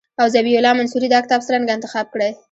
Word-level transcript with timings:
او 0.21 0.25
ذبیح 0.33 0.55
الله 0.57 0.73
منصوري 0.79 1.07
دا 1.11 1.19
کتاب 1.25 1.41
څرنګه 1.47 1.71
انتخاب 1.75 2.07
کړی. 2.13 2.29